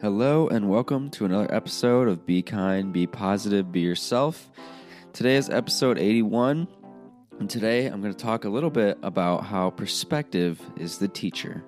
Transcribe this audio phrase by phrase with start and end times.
[0.00, 4.50] Hello, and welcome to another episode of Be Kind, Be Positive, Be Yourself.
[5.12, 6.66] Today is episode 81,
[7.38, 11.62] and today I'm going to talk a little bit about how perspective is the teacher.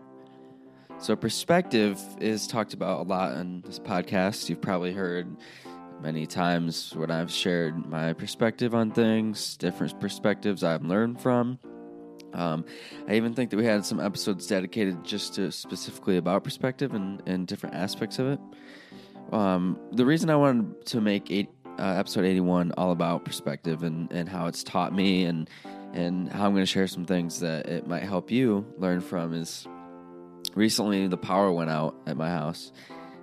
[0.99, 4.49] So, perspective is talked about a lot on this podcast.
[4.49, 5.37] You've probably heard
[6.01, 11.59] many times when I've shared my perspective on things, different perspectives I've learned from.
[12.35, 12.65] Um,
[13.09, 17.23] I even think that we had some episodes dedicated just to specifically about perspective and,
[17.27, 18.41] and different aspects of it.
[19.33, 24.13] Um, the reason I wanted to make eight, uh, episode 81 all about perspective and,
[24.13, 25.49] and how it's taught me and
[25.95, 29.35] and how I'm going to share some things that it might help you learn from
[29.35, 29.67] is
[30.55, 32.73] recently the power went out at my house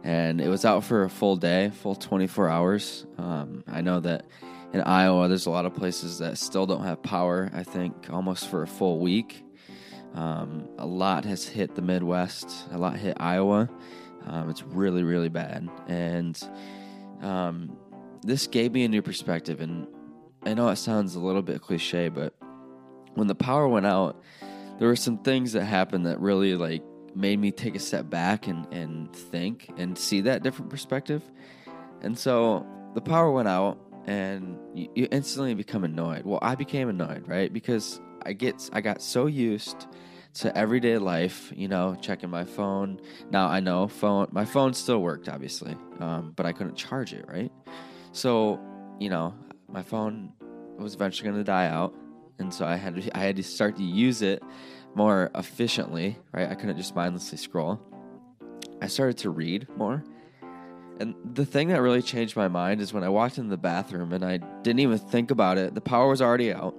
[0.04, 3.06] and it was out for a full day, full 24 hours.
[3.18, 4.26] Um, I know that
[4.74, 8.50] in Iowa, there's a lot of places that still don't have power, I think almost
[8.50, 9.44] for a full week.
[10.14, 13.70] Um, a lot has hit the Midwest, a lot hit Iowa.
[14.26, 15.68] Um, it's really, really bad.
[15.88, 16.40] And
[17.22, 17.78] um,
[18.22, 19.60] this gave me a new perspective.
[19.60, 19.88] And
[20.46, 22.36] I know it sounds a little bit cliche, but
[23.16, 24.22] when the power went out,
[24.78, 26.84] there were some things that happened that really like
[27.16, 31.24] made me take a step back and, and think and see that different perspective.
[32.02, 33.78] And so the power went out
[34.10, 36.26] and you, you instantly become annoyed.
[36.26, 37.54] Well, I became annoyed, right?
[37.54, 39.86] Because I get I got so used
[40.36, 43.00] to everyday life, you know, checking my phone.
[43.30, 47.26] Now I know phone my phone still worked obviously, um, but I couldn't charge it,
[47.28, 47.52] right?
[48.12, 48.60] So
[49.00, 49.36] you know,
[49.72, 50.34] my phone
[50.80, 51.94] was eventually going to die out,
[52.40, 54.42] and so I had to, I had to start to use it
[54.96, 56.50] more efficiently, right?
[56.50, 57.80] I couldn't just mindlessly scroll.
[58.82, 60.04] I started to read more.
[61.00, 64.12] And the thing that really changed my mind is when I walked into the bathroom
[64.12, 65.74] and I didn't even think about it.
[65.74, 66.76] The power was already out.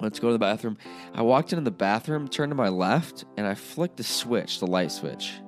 [0.00, 0.78] Let's go to the bathroom.
[1.12, 4.66] I walked into the bathroom, turned to my left, and I flicked the switch, the
[4.66, 5.40] light switch.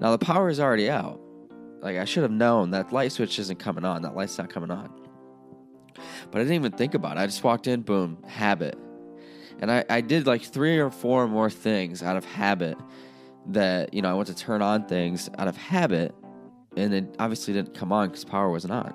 [0.00, 1.20] Now the power is already out.
[1.80, 4.02] Like I should have known that light switch isn't coming on.
[4.02, 4.90] That light's not coming on.
[6.30, 7.20] But I didn't even think about it.
[7.20, 8.76] I just walked in, boom, habit.
[9.60, 12.78] And I, I did like three or four more things out of habit
[13.48, 16.14] that, you know, I went to turn on things out of habit
[16.76, 18.94] and it obviously didn't come on because power wasn't on.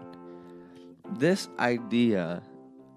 [1.17, 2.41] This idea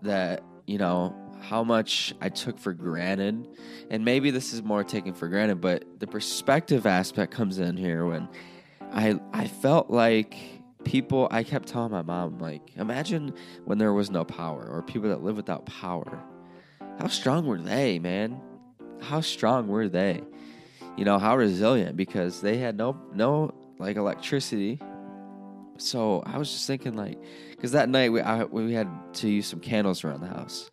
[0.02, 3.46] that, you know, how much I took for granted,
[3.90, 8.06] and maybe this is more taken for granted, but the perspective aspect comes in here
[8.06, 8.28] when
[8.92, 10.36] I I felt like
[10.84, 13.34] people I kept telling my mom, like, imagine
[13.64, 16.22] when there was no power or people that live without power.
[16.98, 18.40] How strong were they, man?
[19.00, 20.22] How strong were they?
[20.96, 24.80] You know, how resilient because they had no no like electricity.
[25.78, 27.18] So I was just thinking, like,
[27.50, 30.70] because that night we I, we had to use some candles around the house,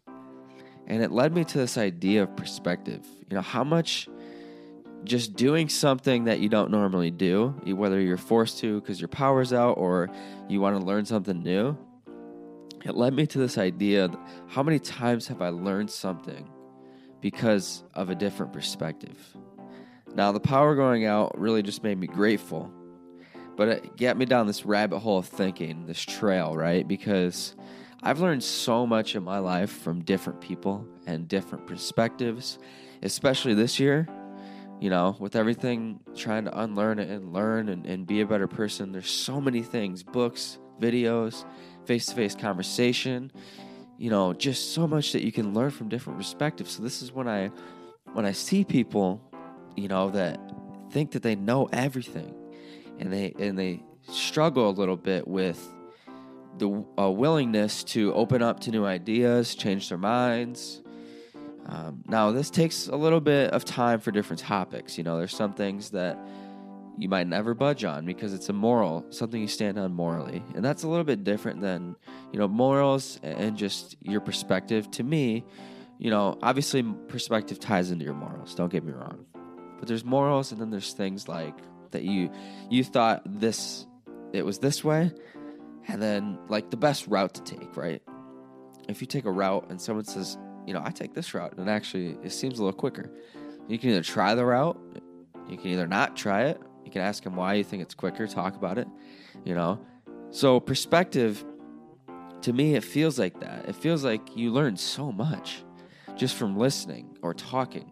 [0.87, 3.05] and it led me to this idea of perspective.
[3.29, 4.07] You know, how much
[5.03, 9.53] just doing something that you don't normally do, whether you're forced to because your power's
[9.53, 10.09] out or
[10.49, 11.77] you want to learn something new.
[12.83, 14.09] It led me to this idea:
[14.47, 16.49] how many times have I learned something
[17.21, 19.17] because of a different perspective?
[20.15, 22.71] Now, the power going out really just made me grateful
[23.55, 26.87] but it got me down this rabbit hole of thinking, this trail, right?
[26.87, 27.55] Because
[28.03, 32.59] I've learned so much in my life from different people and different perspectives,
[33.01, 34.07] especially this year.
[34.81, 38.47] You know, with everything trying to unlearn it and learn and, and be a better
[38.47, 41.45] person, there's so many things books, videos,
[41.85, 43.31] face to face conversation,
[43.97, 46.71] you know, just so much that you can learn from different perspectives.
[46.71, 47.51] So, this is when I
[48.11, 49.21] when I see people,
[49.77, 50.41] you know, that
[50.91, 52.35] think that they know everything
[52.99, 55.73] and they and they struggle a little bit with
[56.57, 60.81] the uh, willingness to open up to new ideas, change their minds.
[61.67, 64.97] Um, now, this takes a little bit of time for different topics.
[64.97, 66.17] You know, there's some things that
[66.97, 70.43] you might never budge on because it's a moral, something you stand on morally.
[70.53, 71.95] And that's a little bit different than,
[72.31, 74.89] you know, morals and just your perspective.
[74.91, 75.43] To me,
[75.97, 79.25] you know, obviously perspective ties into your morals, don't get me wrong.
[79.79, 81.57] But there's morals and then there's things like
[81.95, 82.29] that you
[82.69, 83.87] you thought this
[84.33, 85.11] it was this way
[85.87, 88.01] and then like the best route to take right?
[88.87, 90.37] If you take a route and someone says
[90.67, 93.11] you know i take this route and actually it seems a little quicker.
[93.67, 94.79] You can either try the route
[95.49, 98.27] you can either not try it you can ask them why you think it's quicker
[98.27, 98.87] talk about it
[99.43, 99.79] you know?
[100.31, 101.43] So perspective
[102.41, 103.69] to me it feels like that.
[103.69, 105.63] It feels like you learn so much
[106.15, 107.91] just from listening or talking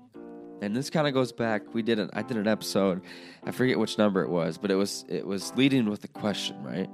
[0.64, 1.74] and this kind of goes back.
[1.74, 3.02] We did an I did an episode.
[3.44, 6.64] I forget which number it was, but it was it was leading with a question,
[6.64, 6.90] right?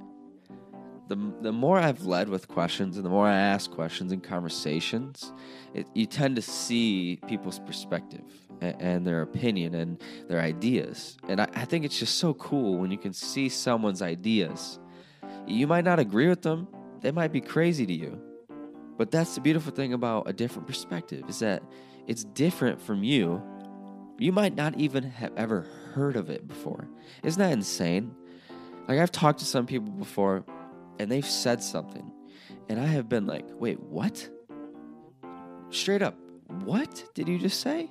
[1.10, 5.32] the the more I've led with questions and the more I ask questions in conversations,
[5.74, 8.22] it, you tend to see people's perspective
[8.60, 11.16] and, and, their opinion and their ideas.
[11.28, 14.78] And I, I think it's just so cool when you can see someone's ideas.
[15.48, 16.68] You might not agree with them;
[17.00, 18.20] they might be crazy to you.
[18.96, 21.64] But that's the beautiful thing about a different perspective is that
[22.06, 23.42] it's different from you.
[24.20, 25.62] You might not even have ever
[25.94, 26.86] heard of it before.
[27.22, 28.14] Isn't that insane?
[28.86, 30.44] Like I've talked to some people before
[30.98, 32.12] and they've said something
[32.68, 34.28] and I have been like, "Wait, what?"
[35.70, 36.18] Straight up,
[36.64, 37.90] "What did you just say?"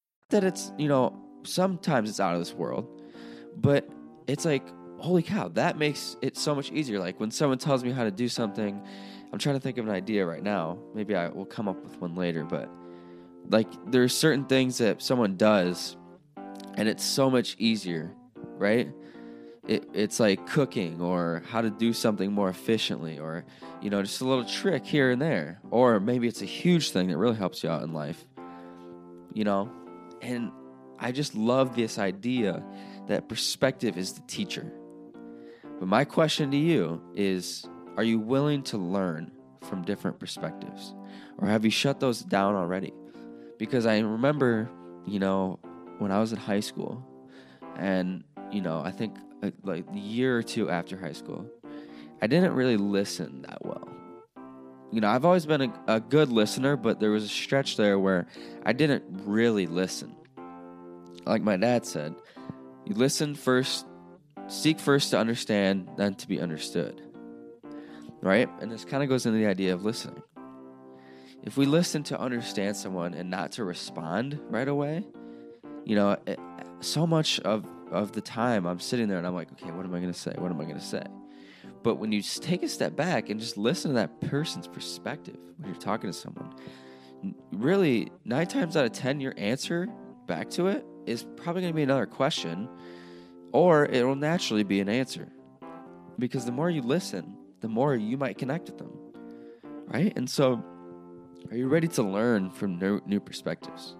[0.31, 2.87] that it's, you know, sometimes it's out of this world,
[3.55, 3.89] but
[4.27, 4.63] it's like,
[4.99, 6.99] holy cow, that makes it so much easier.
[6.99, 8.81] Like when someone tells me how to do something,
[9.31, 10.77] I'm trying to think of an idea right now.
[10.93, 12.69] Maybe I will come up with one later, but
[13.49, 15.97] like there's certain things that someone does
[16.75, 18.11] and it's so much easier,
[18.57, 18.89] right?
[19.67, 23.45] It, it's like cooking or how to do something more efficiently or
[23.79, 27.09] you know just a little trick here and there or maybe it's a huge thing
[27.09, 28.25] that really helps you out in life
[29.33, 29.71] you know
[30.21, 30.51] and
[30.99, 32.63] I just love this idea
[33.07, 34.71] that perspective is the teacher.
[35.79, 39.31] But my question to you is are you willing to learn
[39.63, 40.93] from different perspectives?
[41.37, 42.93] Or have you shut those down already?
[43.57, 44.69] Because I remember,
[45.05, 45.59] you know,
[45.97, 47.03] when I was in high school,
[47.75, 51.45] and, you know, I think uh, like a year or two after high school,
[52.21, 53.90] I didn't really listen that well
[54.91, 57.97] you know, I've always been a, a good listener, but there was a stretch there
[57.97, 58.27] where
[58.65, 60.15] I didn't really listen.
[61.25, 62.15] Like my dad said,
[62.85, 63.85] you listen first,
[64.47, 67.01] seek first to understand, then to be understood.
[68.21, 68.49] Right?
[68.59, 70.21] And this kind of goes into the idea of listening.
[71.43, 75.05] If we listen to understand someone and not to respond right away,
[75.85, 76.39] you know, it,
[76.81, 79.95] so much of, of the time I'm sitting there and I'm like, okay, what am
[79.95, 80.33] I going to say?
[80.37, 81.03] What am I going to say?
[81.83, 85.71] But when you take a step back and just listen to that person's perspective when
[85.71, 86.53] you're talking to someone,
[87.51, 89.87] really, nine times out of 10, your answer
[90.27, 92.69] back to it is probably going to be another question,
[93.51, 95.27] or it'll naturally be an answer.
[96.19, 98.91] Because the more you listen, the more you might connect with them.
[99.87, 100.13] Right?
[100.15, 100.63] And so,
[101.49, 103.97] are you ready to learn from new, new perspectives?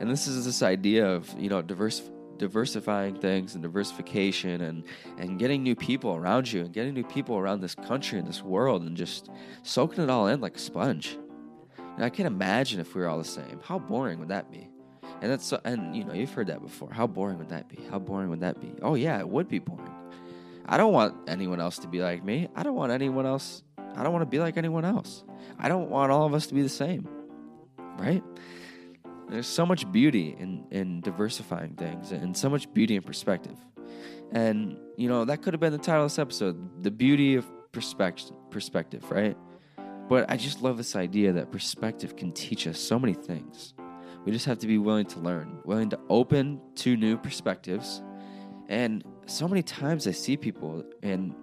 [0.00, 2.00] And this is this idea of, you know, diverse
[2.42, 4.84] diversifying things and diversification and
[5.16, 8.42] and getting new people around you and getting new people around this country and this
[8.42, 9.30] world and just
[9.62, 11.16] soaking it all in like a sponge.
[11.78, 13.60] And I can't imagine if we were all the same.
[13.62, 14.68] How boring would that be?
[15.20, 16.90] And that's and you know you've heard that before.
[16.90, 17.78] How boring would that be?
[17.90, 18.74] How boring would that be?
[18.82, 19.94] Oh yeah, it would be boring.
[20.66, 22.48] I don't want anyone else to be like me.
[22.56, 23.62] I don't want anyone else.
[23.94, 25.22] I don't want to be like anyone else.
[25.58, 27.08] I don't want all of us to be the same.
[27.98, 28.22] Right?
[29.32, 33.56] There's so much beauty in, in diversifying things and so much beauty in perspective.
[34.32, 37.46] And, you know, that could have been the title of this episode The Beauty of
[37.72, 39.34] Perspective, perspective right?
[40.06, 43.72] But I just love this idea that perspective can teach us so many things.
[44.26, 48.02] We just have to be willing to learn, willing to open to new perspectives.
[48.68, 51.34] And so many times I see people, and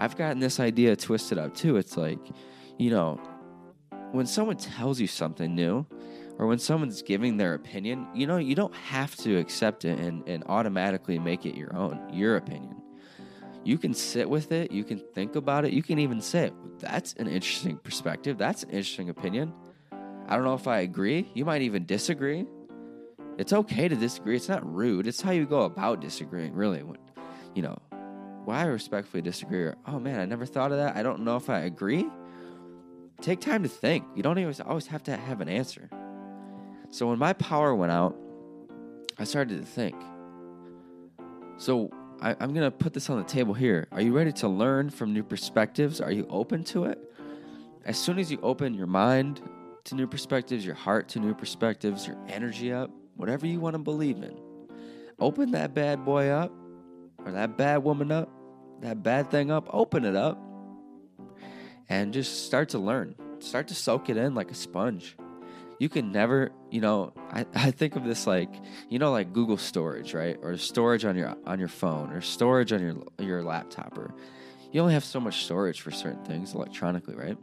[0.00, 1.76] I've gotten this idea twisted up too.
[1.76, 2.18] It's like,
[2.76, 3.20] you know,
[4.10, 5.86] when someone tells you something new,
[6.38, 10.26] or when someone's giving their opinion, you know, you don't have to accept it and,
[10.28, 12.76] and automatically make it your own, your opinion.
[13.64, 17.14] You can sit with it, you can think about it, you can even say, that's
[17.14, 19.52] an interesting perspective, that's an interesting opinion.
[20.28, 21.30] I don't know if I agree.
[21.34, 22.46] You might even disagree.
[23.38, 24.34] It's okay to disagree.
[24.36, 25.06] It's not rude.
[25.06, 26.82] It's how you go about disagreeing, really.
[26.82, 26.98] When,
[27.54, 27.78] you know,
[28.44, 30.96] why I respectfully disagree, or, oh man, I never thought of that.
[30.96, 32.08] I don't know if I agree.
[33.20, 34.04] Take time to think.
[34.14, 35.88] You don't always always have to have an answer.
[36.96, 38.16] So when my power went out,
[39.18, 39.94] I started to think.
[41.58, 41.90] So
[42.22, 43.86] I, am going to put this on the table here.
[43.92, 46.00] Are you ready to learn from new perspectives?
[46.00, 46.98] Are you open to it?
[47.84, 49.42] As soon as you open your mind
[49.84, 53.78] to new perspectives, your heart to new perspectives, your energy up, whatever you want to
[53.78, 54.34] believe in,
[55.18, 56.50] open that bad boy up
[57.26, 58.30] or that bad woman up,
[58.80, 60.42] that bad thing up, open it up
[61.90, 63.14] and just start to learn.
[63.40, 65.14] Start to soak it in like a sponge
[65.78, 68.52] you can never you know I, I think of this like
[68.88, 72.72] you know like google storage right or storage on your on your phone or storage
[72.72, 74.14] on your your laptop or
[74.72, 77.38] you only have so much storage for certain things electronically, right?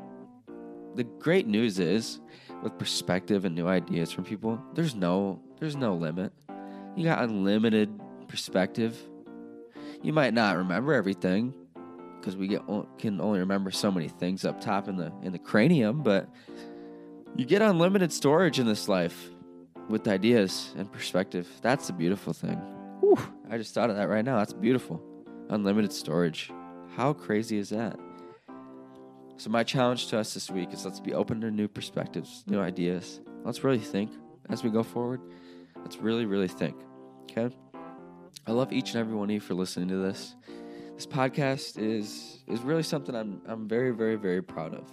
[0.95, 2.19] The great news is
[2.61, 6.31] with perspective and new ideas from people, there's no there's no limit.
[6.95, 7.89] You got unlimited
[8.27, 8.97] perspective.
[10.01, 11.53] You might not remember everything
[12.19, 12.61] because we get
[12.99, 16.29] can only remember so many things up top in the in the cranium, but
[17.35, 19.29] you get unlimited storage in this life
[19.89, 21.47] with ideas and perspective.
[21.61, 22.57] That's the beautiful thing.
[22.99, 24.37] Whew, I just thought of that right now.
[24.37, 25.01] That's beautiful.
[25.49, 26.51] Unlimited storage.
[26.95, 27.99] How crazy is that?
[29.37, 32.59] So, my challenge to us this week is let's be open to new perspectives, new
[32.59, 33.19] ideas.
[33.43, 34.11] Let's really think
[34.49, 35.21] as we go forward.
[35.77, 36.75] Let's really, really think.
[37.23, 37.53] Okay?
[38.45, 40.35] I love each and every one of you for listening to this.
[40.95, 44.87] This podcast is is really something I'm I'm very, very, very proud of.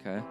[0.00, 0.24] Okay?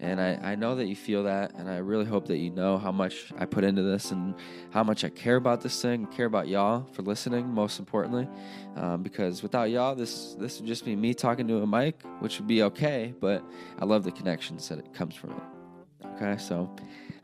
[0.00, 2.78] And I, I know that you feel that, and I really hope that you know
[2.78, 4.34] how much I put into this and
[4.70, 8.28] how much I care about this thing, care about y'all for listening, most importantly.
[8.76, 12.38] Um, because without y'all, this this would just be me talking to a mic, which
[12.38, 13.42] would be okay, but
[13.80, 16.06] I love the connections that it comes from it.
[16.14, 16.70] Okay, so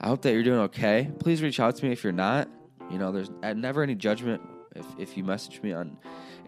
[0.00, 1.12] I hope that you're doing okay.
[1.20, 2.48] Please reach out to me if you're not.
[2.90, 4.42] You know, there's never any judgment
[4.74, 5.96] if, if you message me on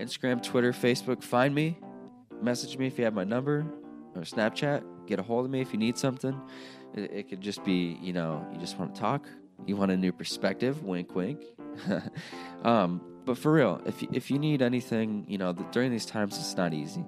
[0.01, 1.23] Instagram, Twitter, Facebook.
[1.23, 1.79] Find me,
[2.43, 3.65] message me if you have my number
[4.17, 6.41] or Snapchat get a hold of me if you need something.
[6.95, 9.27] It, it could just be, you know, you just want to talk,
[9.67, 11.43] you want a new perspective, wink, wink.
[12.65, 16.57] um, but for real, if if you need anything, you know, during these times, it's
[16.57, 17.05] not easy.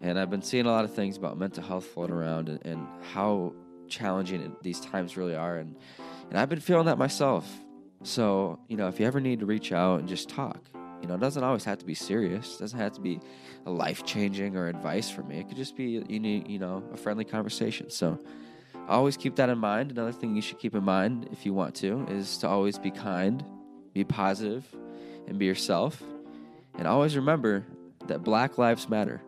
[0.00, 2.86] And I've been seeing a lot of things about mental health floating around and, and
[3.12, 3.52] how
[3.88, 5.56] challenging these times really are.
[5.56, 5.74] And,
[6.30, 7.48] and I've been feeling that myself.
[8.04, 10.60] So, you know, if you ever need to reach out and just talk,
[11.00, 12.56] you know, it doesn't always have to be serious.
[12.56, 13.20] It doesn't have to be
[13.66, 15.38] a life changing or advice for me.
[15.38, 17.90] It could just be you need, you know, a friendly conversation.
[17.90, 18.18] So
[18.88, 19.90] always keep that in mind.
[19.90, 22.90] Another thing you should keep in mind if you want to is to always be
[22.90, 23.44] kind,
[23.92, 24.64] be positive,
[25.26, 26.02] and be yourself.
[26.76, 27.64] And always remember
[28.06, 29.20] that Black Lives Matter.